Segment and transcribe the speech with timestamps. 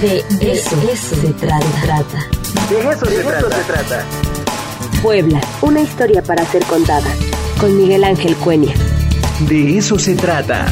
[0.00, 1.58] De eso, se trata.
[2.70, 4.04] De eso, se, trata.
[5.02, 7.14] Puebla, una historia para ser contada.
[7.60, 8.72] Con Miguel Ángel Cuenya.
[9.48, 10.66] De eso se trata.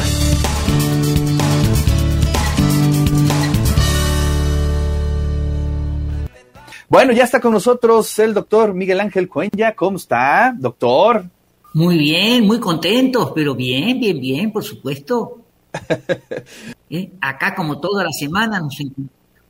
[6.89, 9.75] Bueno, ya está con nosotros el doctor Miguel Ángel Cuenya.
[9.75, 11.25] ¿Cómo está, doctor?
[11.73, 15.37] Muy bien, muy contentos, pero bien, bien, bien, por supuesto.
[16.89, 17.11] ¿Eh?
[17.21, 18.77] Acá como toda la semana nos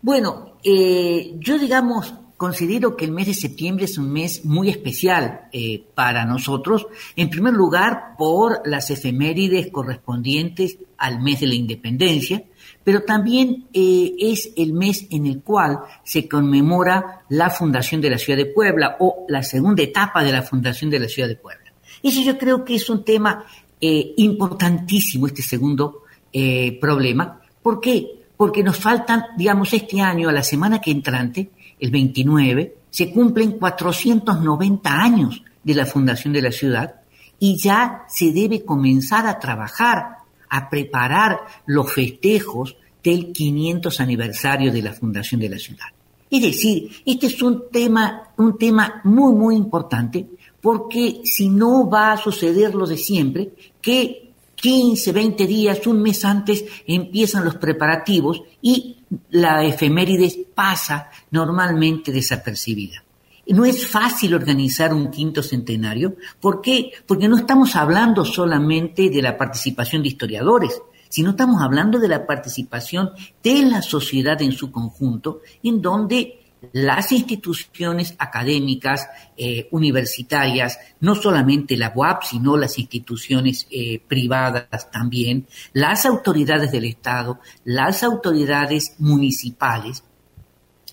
[0.01, 5.41] Bueno, eh, yo digamos, considero que el mes de septiembre es un mes muy especial
[5.51, 12.43] eh, para nosotros, en primer lugar por las efemérides correspondientes al mes de la independencia,
[12.83, 18.37] pero también es el mes en el cual se conmemora la fundación de la ciudad
[18.37, 21.71] de Puebla o la segunda etapa de la fundación de la ciudad de Puebla.
[22.01, 23.45] Eso yo creo que es un tema
[23.79, 26.01] importantísimo, este segundo
[26.33, 27.41] eh, problema.
[27.61, 28.07] ¿Por qué?
[28.37, 33.53] Porque nos faltan, digamos, este año, a la semana que entrante, el 29, se cumplen
[33.53, 36.95] 490 años de la fundación de la ciudad
[37.39, 40.17] y ya se debe comenzar a trabajar,
[40.49, 45.87] a preparar los festejos del 500 aniversario de la fundación de la ciudad.
[46.29, 50.27] Es decir, este es un tema, un tema muy, muy importante
[50.61, 53.49] porque si no va a suceder lo de siempre,
[53.81, 54.20] que
[54.61, 58.97] 15, 20 días, un mes antes empiezan los preparativos y
[59.31, 63.03] la efemérides pasa normalmente desapercibida.
[63.47, 66.15] No es fácil organizar un quinto centenario.
[66.39, 66.91] ¿Por qué?
[67.05, 72.25] Porque no estamos hablando solamente de la participación de historiadores, sino estamos hablando de la
[72.25, 73.11] participación
[73.43, 76.40] de la sociedad en su conjunto, en donde
[76.73, 85.47] las instituciones académicas, eh, universitarias, no solamente la UAP, sino las instituciones eh, privadas también,
[85.73, 90.03] las autoridades del Estado, las autoridades municipales,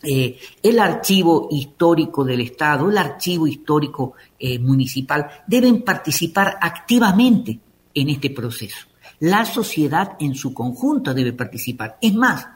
[0.03, 4.15] eh, el archivo histórico del Estado, el archivo histórico
[4.61, 7.59] municipal, deben participar activamente
[7.93, 8.87] en este proceso.
[9.21, 11.99] La sociedad en su conjunto debe participar.
[12.01, 12.47] Es más,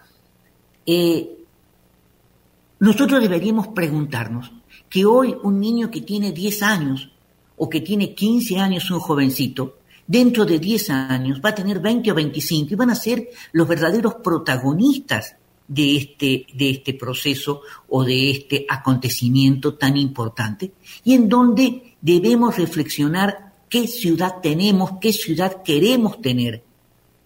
[2.82, 4.50] nosotros deberíamos preguntarnos
[4.88, 7.12] que hoy un niño que tiene 10 años
[7.56, 12.10] o que tiene 15 años, un jovencito, dentro de 10 años va a tener 20
[12.10, 15.37] o 25 y van a ser los verdaderos protagonistas
[15.69, 20.72] de este, de este proceso o de este acontecimiento tan importante
[21.04, 26.65] y en donde debemos reflexionar qué ciudad tenemos, qué ciudad queremos tener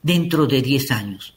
[0.03, 1.36] dentro de 10 años.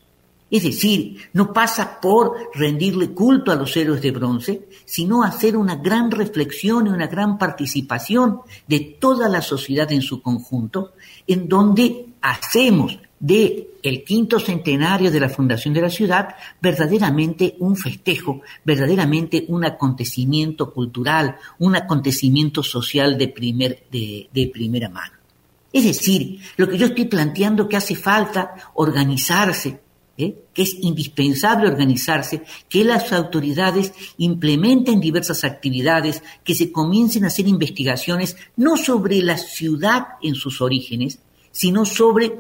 [0.52, 5.76] Es decir, no pasa por rendirle culto a los héroes de bronce, sino hacer una
[5.76, 10.94] gran reflexión y una gran participación de toda la sociedad en su conjunto,
[11.28, 17.76] en donde hacemos de el quinto centenario de la fundación de la ciudad verdaderamente un
[17.76, 25.14] festejo, verdaderamente un acontecimiento cultural, un acontecimiento social de, primer, de, primera mano.
[25.72, 29.80] Es decir, lo que yo estoy planteando que hace falta organizarse,
[30.20, 30.36] ¿eh?
[30.54, 37.48] que es indispensable organizarse, que las autoridades implementen diversas actividades, que se comiencen a hacer
[37.48, 41.20] investigaciones no sobre la ciudad en sus orígenes,
[41.52, 42.34] sino sobre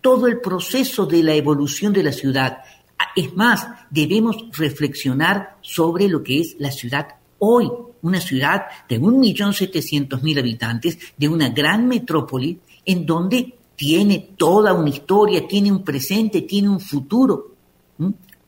[0.00, 2.58] todo el proceso de la evolución de la ciudad.
[3.16, 7.08] Es más, debemos reflexionar sobre lo que es la ciudad
[7.38, 7.70] hoy,
[8.02, 15.46] una ciudad de 1.700.000 habitantes, de una gran metrópoli, en donde tiene toda una historia,
[15.46, 17.54] tiene un presente, tiene un futuro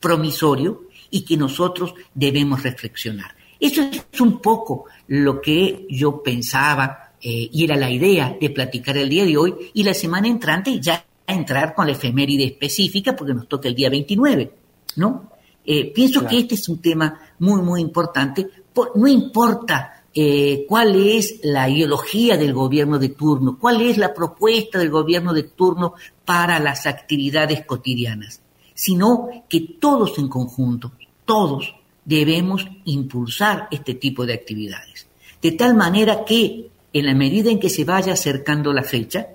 [0.01, 3.35] promisorio y que nosotros debemos reflexionar.
[3.59, 8.97] Eso es un poco lo que yo pensaba eh, y era la idea de platicar
[8.97, 13.35] el día de hoy y la semana entrante ya entrar con la efeméride específica porque
[13.35, 14.53] nos toca el día 29,
[14.97, 15.31] ¿no?
[15.65, 18.49] Eh, pienso que este es un tema muy, muy importante.
[18.95, 24.79] no importa eh, cuál es la ideología del gobierno de turno, cuál es la propuesta
[24.79, 25.93] del gobierno de turno
[26.25, 28.41] para las actividades cotidianas,
[28.73, 30.93] sino que todos en conjunto,
[31.27, 35.07] todos debemos impulsar este tipo de actividades,
[35.43, 39.27] de tal manera que en la medida en que se vaya acercando la fecha,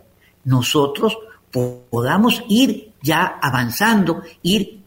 [0.45, 1.15] nosotros
[1.51, 4.79] podamos ir ya avanzando, ir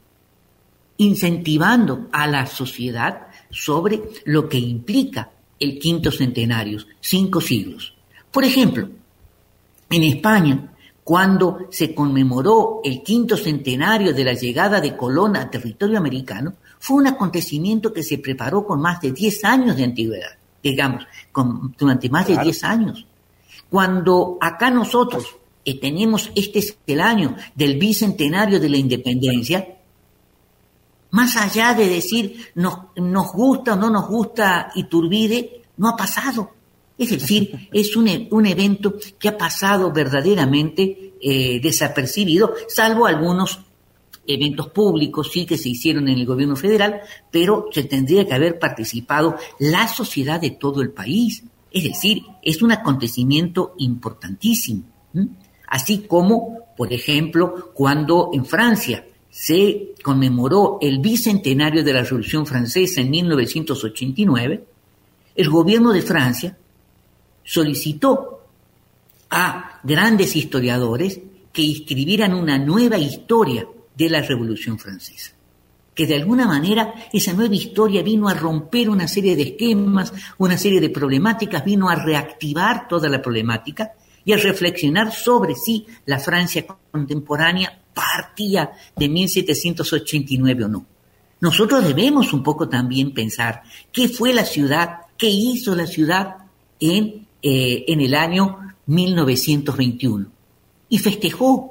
[0.96, 7.94] incentivando a la sociedad sobre lo que implica el quinto centenario, cinco siglos.
[8.30, 8.88] Por ejemplo,
[9.90, 10.72] en España,
[11.04, 16.96] cuando se conmemoró el quinto centenario de la llegada de Colón a territorio americano, fue
[16.96, 21.06] un acontecimiento que se preparó con más de 10 años de antigüedad, digamos,
[21.78, 23.06] durante más de 10 años.
[23.68, 29.78] Cuando acá nosotros eh, tenemos este es el año del bicentenario de la independencia,
[31.14, 36.50] Más allá de decir nos, nos gusta o no nos gusta Iturbide, no ha pasado.
[36.98, 43.60] Es decir, es un, e, un evento que ha pasado verdaderamente eh, desapercibido, salvo algunos
[44.26, 47.00] eventos públicos, sí que se hicieron en el gobierno federal,
[47.30, 51.44] pero se tendría que haber participado la sociedad de todo el país.
[51.70, 54.82] Es decir, es un acontecimiento importantísimo.
[55.68, 63.00] Así como, por ejemplo, cuando en Francia se conmemoró el bicentenario de la Revolución Francesa
[63.00, 64.64] en 1989,
[65.34, 66.56] el gobierno de Francia
[67.42, 68.44] solicitó
[69.30, 71.18] a grandes historiadores
[71.52, 73.66] que escribieran una nueva historia
[73.96, 75.32] de la Revolución Francesa.
[75.96, 80.56] Que de alguna manera esa nueva historia vino a romper una serie de esquemas, una
[80.56, 83.94] serie de problemáticas, vino a reactivar toda la problemática
[84.24, 90.86] y a reflexionar sobre si la Francia contemporánea partía de 1789 o no.
[91.40, 93.62] Nosotros debemos un poco también pensar
[93.92, 96.36] qué fue la ciudad, qué hizo la ciudad
[96.80, 100.26] en, eh, en el año 1921.
[100.88, 101.70] Y festejó.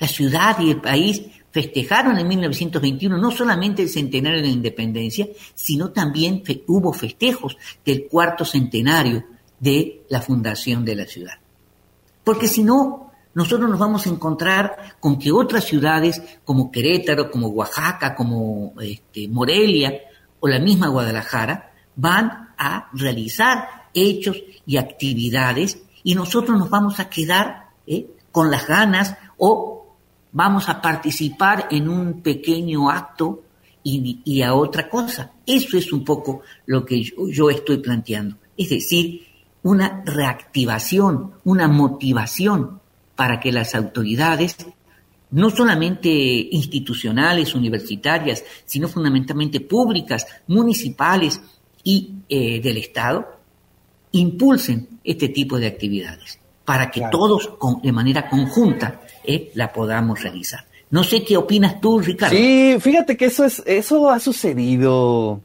[0.00, 5.26] La ciudad y el país festejaron en 1921 no solamente el centenario de la independencia,
[5.54, 9.24] sino también hubo festejos del cuarto centenario
[9.58, 11.34] de la fundación de la ciudad.
[12.22, 13.07] Porque si no,
[13.38, 19.28] nosotros nos vamos a encontrar con que otras ciudades como Querétaro, como Oaxaca, como este,
[19.28, 19.94] Morelia
[20.40, 27.08] o la misma Guadalajara van a realizar hechos y actividades y nosotros nos vamos a
[27.08, 28.08] quedar ¿eh?
[28.32, 29.86] con las ganas o
[30.32, 33.44] vamos a participar en un pequeño acto
[33.84, 35.30] y, a otra cosa.
[35.46, 38.36] Eso es un poco lo que yo estoy planteando.
[38.56, 39.28] Es decir,
[39.62, 42.80] una reactivación, una motivación
[43.18, 44.56] para que las autoridades,
[45.32, 51.40] no solamente institucionales, universitarias, sino fundamentalmente públicas, municipales
[51.82, 53.26] y eh, del Estado,
[54.12, 57.50] impulsen este tipo de actividades para que todos
[57.82, 60.64] de manera conjunta eh, la podamos realizar.
[60.90, 62.36] No sé qué opinas tú, Ricardo.
[62.36, 65.42] Sí, fíjate que eso es, eso ha sucedido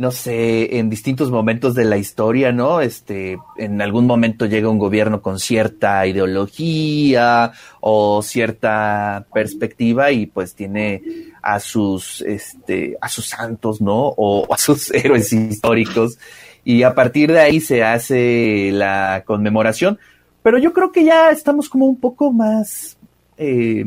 [0.00, 2.80] no sé, en distintos momentos de la historia, ¿no?
[2.80, 10.54] Este, en algún momento llega un gobierno con cierta ideología o cierta perspectiva y pues
[10.54, 11.02] tiene
[11.42, 14.14] a sus, este, a sus santos, ¿no?
[14.16, 16.16] O, a sus héroes históricos
[16.64, 19.98] y a partir de ahí se hace la conmemoración.
[20.42, 22.96] Pero yo creo que ya estamos como un poco más,
[23.36, 23.84] eh,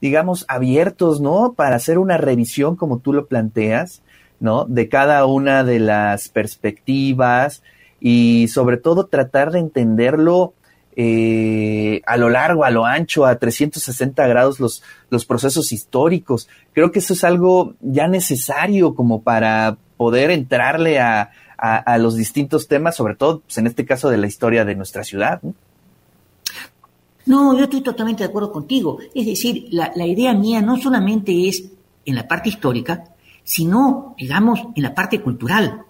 [0.00, 1.54] digamos, abiertos, ¿no?
[1.54, 4.00] Para hacer una revisión como tú lo planteas
[4.40, 4.64] ¿no?
[4.64, 7.62] De cada una de las perspectivas
[8.00, 10.54] y sobre todo tratar de entenderlo
[10.96, 16.48] eh, a lo largo, a lo ancho, a 360 grados los, los procesos históricos.
[16.72, 22.68] Creo que eso es algo ya necesario como para poder entrarle a, a, los distintos
[22.68, 25.42] temas, sobre todo pues, en este caso de la historia de nuestra ciudad.
[27.26, 27.56] ¿no?
[27.56, 28.98] yo estoy totalmente de acuerdo contigo.
[29.14, 31.70] Es decir, la, la idea mía no solamente es
[32.06, 33.04] en la parte histórica,
[33.44, 35.82] sino, digamos, en la parte cultural.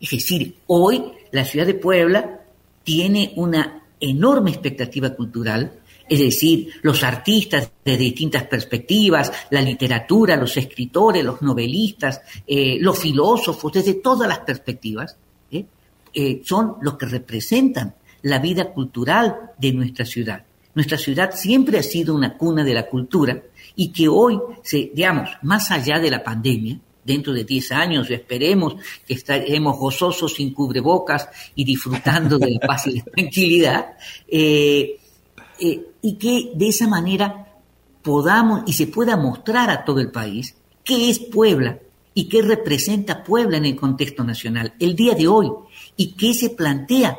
[0.00, 1.02] Es decir, hoy
[1.32, 2.40] la ciudad de Puebla
[2.82, 10.56] tiene una enorme expectativa cultural, es decir, los artistas de distintas perspectivas, la literatura, los
[10.56, 15.16] escritores, los novelistas, eh, los filósofos, desde todas las perspectivas,
[15.50, 15.64] ¿eh?
[16.12, 20.44] Eh, son los que representan la vida cultural de nuestra ciudad.
[20.74, 23.42] Nuestra ciudad siempre ha sido una cuna de la cultura
[23.76, 28.76] y que hoy, se, digamos, más allá de la pandemia, dentro de 10 años, esperemos
[29.06, 33.96] que estaremos gozosos sin cubrebocas y disfrutando de la paz y la tranquilidad,
[34.28, 34.98] eh,
[35.60, 37.54] eh, y que de esa manera
[38.02, 41.78] podamos y se pueda mostrar a todo el país qué es Puebla
[42.12, 45.50] y qué representa Puebla en el contexto nacional el día de hoy
[45.96, 47.18] y qué se plantea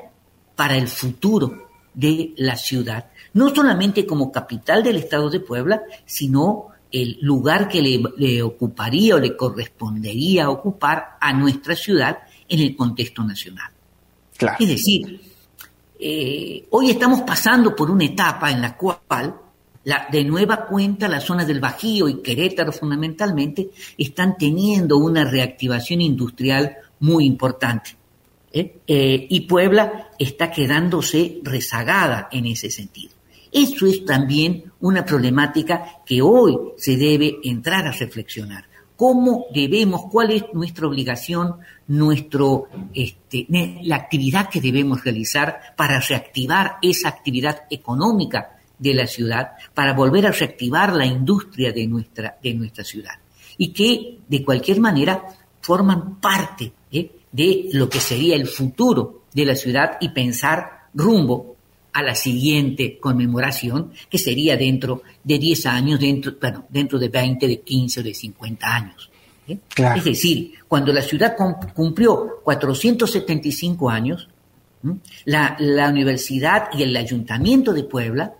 [0.56, 6.68] para el futuro de la ciudad, no solamente como capital del estado de Puebla, sino
[6.96, 13.22] el lugar que le, ocuparía o le correspondería ocupar a nuestra ciudad en el contexto
[13.24, 13.70] nacional.
[14.60, 15.22] Es decir,
[16.00, 19.36] eh, hoy estamos pasando por una etapa en la cual
[19.84, 26.00] la, de nueva cuenta las zonas del Bajío y Querétaro fundamentalmente están teniendo una reactivación
[26.00, 27.92] industrial muy importante.
[28.54, 28.78] ¿eh?
[28.88, 33.12] Eh, y Puebla está quedándose rezagada en ese sentido.
[33.56, 38.66] Eso es también una problemática que hoy se debe entrar a reflexionar.
[38.98, 41.56] ¿Cómo debemos, cuál es nuestra obligación,
[41.88, 43.48] nuestro, este,
[43.84, 50.28] la actividad que debemos realizar para reactivar esa actividad económica de la ciudad, para volver
[50.28, 53.16] a reactivar la industria de nuestra, de nuestra ciudad?
[53.58, 55.24] y que de cualquier manera
[55.62, 57.12] forman parte ¿eh?
[57.32, 61.55] de lo que sería el futuro de la ciudad y pensar rumbo
[61.96, 67.48] a la siguiente conmemoración, que sería dentro de 10 años, dentro, bueno, dentro de 20,
[67.48, 69.10] de 15 o de 50 años.
[69.48, 69.60] ¿eh?
[69.96, 71.38] Es decir, cuando la ciudad
[71.74, 74.28] cumplió 475 años,
[75.24, 78.34] la, la, universidad y el ayuntamiento de Puebla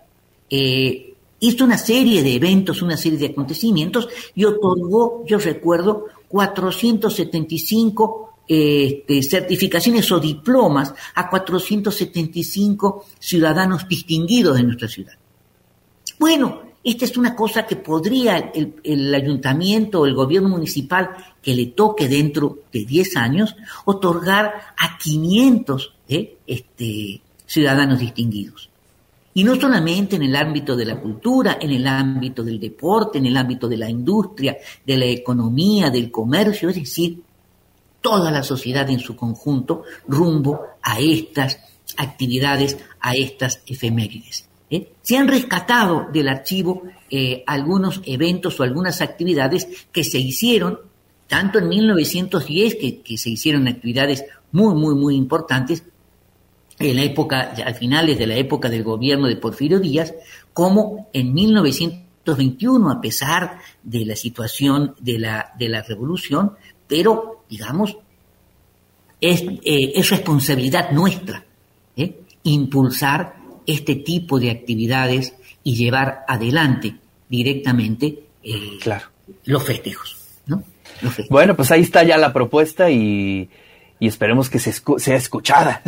[0.50, 8.35] eh, hizo una serie de eventos, una serie de acontecimientos y otorgó, yo recuerdo, 475
[8.48, 15.14] este, certificaciones o diplomas a 475 ciudadanos distinguidos de nuestra ciudad.
[16.20, 21.10] Bueno, esta es una cosa que podría el, ayuntamiento o el gobierno municipal
[21.42, 26.38] que le toque dentro de 10 años otorgar a 500 ¿eh?
[26.46, 28.70] este, ciudadanos distinguidos.
[29.34, 33.26] Y no solamente en el ámbito de la cultura, en el ámbito del deporte, en
[33.26, 37.22] el ámbito de la industria, de la economía, del comercio, es decir,
[38.06, 41.58] toda la sociedad en su conjunto rumbo a estas
[41.98, 44.48] actividades, a estas efemérides.
[44.70, 44.92] ¿eh?
[45.02, 50.82] Se han rescatado del archivo eh, algunos eventos o algunas actividades que se hicieron,
[51.26, 55.82] tanto en 1910, que, que se hicieron actividades muy, muy, muy importantes,
[56.78, 60.14] en la época, a finales de la época del gobierno de Porfirio Díaz,
[60.54, 66.52] como en 1921, a pesar de la situación de la, de la revolución,
[66.88, 67.98] pero, digamos,
[69.22, 71.44] es, eh, es responsabilidad nuestra
[71.96, 72.22] ¿eh?
[72.44, 73.36] impulsar
[73.66, 75.34] este tipo de actividades
[75.64, 76.96] y llevar adelante
[77.30, 79.08] directamente eh, claro.
[79.46, 80.18] los festejos.
[80.46, 80.64] ¿no?
[81.30, 83.50] Bueno, pues ahí está ya la propuesta y,
[84.00, 85.82] y esperemos que se sea escuchada.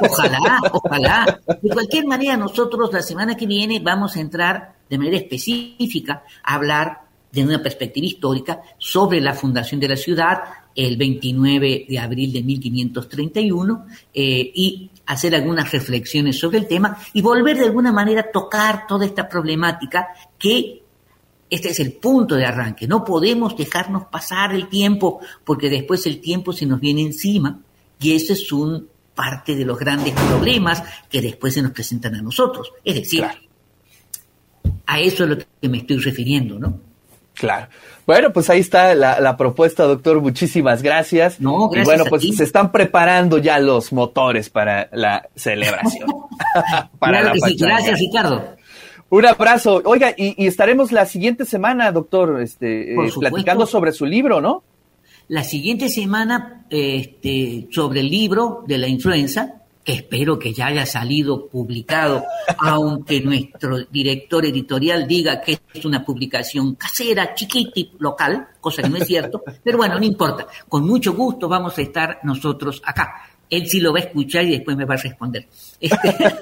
[0.00, 1.40] Ojalá, ojalá.
[1.62, 6.54] De cualquier manera, nosotros la semana que viene vamos a entrar de manera específica a
[6.54, 10.38] hablar de una perspectiva histórica sobre la fundación de la ciudad
[10.74, 17.22] el 29 de abril de 1531 eh, y hacer algunas reflexiones sobre el tema y
[17.22, 20.82] volver de alguna manera a tocar toda esta problemática que
[21.50, 22.88] este es el punto de arranque.
[22.88, 27.60] No podemos dejarnos pasar el tiempo porque después el tiempo se nos viene encima
[28.00, 32.22] y eso es un parte de los grandes problemas que después se nos presentan a
[32.22, 32.72] nosotros.
[32.84, 33.24] Es decir,
[34.86, 36.93] a eso es lo que me estoy refiriendo, ¿no?
[37.34, 37.66] Claro.
[38.06, 40.20] Bueno, pues ahí está la, propuesta, doctor.
[40.20, 41.40] Muchísimas gracias.
[41.40, 41.86] No, gracias.
[41.86, 46.08] Y bueno, pues se están preparando ya los motores para la celebración.
[46.98, 48.56] para la Gracias, Ricardo.
[49.10, 49.82] Un abrazo.
[49.84, 54.62] Oiga, y, estaremos la siguiente semana, doctor, este, eh, platicando sobre su libro, ¿no?
[55.28, 60.86] La siguiente semana, este, sobre el libro de la influenza, que espero que ya haya
[60.86, 62.24] salido publicado,
[62.58, 68.88] aunque nuestro director editorial diga que es una publicación casera, chiquita y local, cosa que
[68.88, 70.46] no es cierto, pero bueno, no importa.
[70.68, 73.28] Con mucho gusto vamos a estar nosotros acá.
[73.50, 75.46] Él sí lo va a escuchar y después me va a responder.
[75.78, 76.14] Este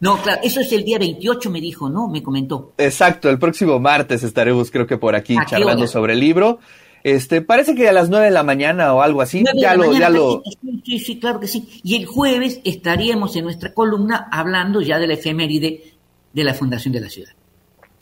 [0.00, 2.06] no, claro, eso es el día 28, me dijo, ¿no?
[2.06, 2.74] Me comentó.
[2.78, 6.60] Exacto, el próximo martes estaremos, creo que por aquí, charlando sobre el libro.
[7.04, 9.44] Este, parece que a las nueve de la mañana o algo así.
[9.56, 10.42] Ya lo, ya lo.
[10.84, 11.68] Sí, sí, claro que sí.
[11.82, 15.94] Y el jueves estaríamos en nuestra columna hablando ya de la efeméride
[16.32, 17.32] de la Fundación de la Ciudad.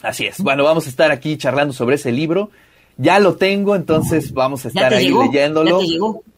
[0.02, 0.40] Así es.
[0.40, 2.50] Bueno, vamos a estar aquí charlando sobre ese libro.
[2.96, 5.80] Ya lo tengo, entonces vamos a estar ahí leyéndolo.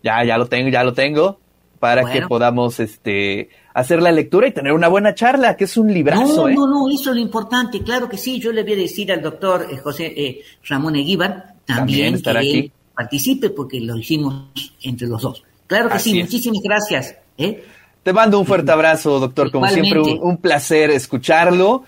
[0.03, 1.39] ¿Ya, ya, lo tengo, ya lo tengo.
[1.81, 5.93] Para que podamos este hacer la lectura y tener una buena charla, que es un
[5.93, 6.43] librazo.
[6.43, 6.55] No, ¿eh?
[6.55, 8.39] no, no, eso es lo importante, claro que sí.
[8.39, 12.73] Yo le voy a decir al doctor eh, José eh, Ramón Eguíbar también, que aquí.
[12.95, 14.47] participe porque lo hicimos
[14.83, 15.43] entre los dos.
[15.67, 17.17] Claro que sí, muchísimas gracias.
[17.39, 17.65] ¿eh?
[18.03, 19.51] Te mando un fuerte abrazo, doctor.
[19.51, 21.85] Como siempre, un, placer escucharlo.